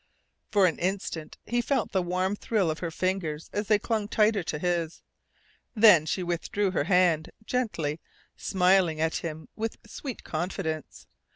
For 0.49 0.65
an 0.65 0.79
instant 0.79 1.37
he 1.45 1.61
felt 1.61 1.91
the 1.91 2.01
warm 2.01 2.35
thrill 2.35 2.71
of 2.71 2.79
her 2.79 2.89
fingers 2.89 3.51
as 3.53 3.67
they 3.67 3.77
clung 3.77 4.07
tighter 4.07 4.41
to 4.41 4.57
his. 4.57 5.03
Then 5.75 6.07
she 6.07 6.23
withdrew 6.23 6.71
her 6.71 6.85
hand, 6.85 7.29
gently, 7.45 7.99
smiling 8.35 8.99
at 8.99 9.17
him 9.17 9.47
with 9.55 9.77
sweet 9.85 10.23
confidence. 10.23 11.05